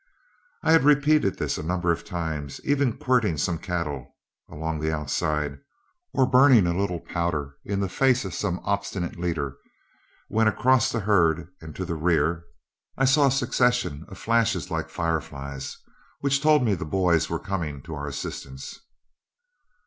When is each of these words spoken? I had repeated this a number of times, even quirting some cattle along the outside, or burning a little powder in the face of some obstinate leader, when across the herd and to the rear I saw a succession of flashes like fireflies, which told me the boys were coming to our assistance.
I 0.63 0.71
had 0.71 0.83
repeated 0.83 1.37
this 1.37 1.59
a 1.59 1.63
number 1.63 1.91
of 1.91 2.03
times, 2.03 2.59
even 2.63 2.97
quirting 2.97 3.37
some 3.37 3.59
cattle 3.59 4.15
along 4.49 4.79
the 4.79 4.91
outside, 4.91 5.59
or 6.11 6.25
burning 6.25 6.65
a 6.65 6.75
little 6.75 6.99
powder 6.99 7.55
in 7.65 7.81
the 7.81 7.87
face 7.87 8.25
of 8.25 8.33
some 8.33 8.57
obstinate 8.63 9.19
leader, 9.19 9.57
when 10.27 10.47
across 10.47 10.91
the 10.91 11.01
herd 11.01 11.49
and 11.61 11.75
to 11.75 11.85
the 11.85 11.93
rear 11.93 12.45
I 12.97 13.05
saw 13.05 13.27
a 13.27 13.31
succession 13.31 14.05
of 14.09 14.17
flashes 14.17 14.71
like 14.71 14.89
fireflies, 14.89 15.77
which 16.21 16.41
told 16.41 16.63
me 16.63 16.73
the 16.73 16.83
boys 16.83 17.29
were 17.29 17.37
coming 17.37 17.83
to 17.83 17.93
our 17.93 18.07
assistance. 18.07 18.79